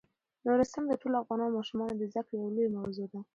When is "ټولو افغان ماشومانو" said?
1.01-1.93